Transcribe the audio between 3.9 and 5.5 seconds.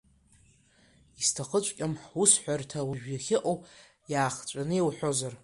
иаахҵәаны иуҳәозар…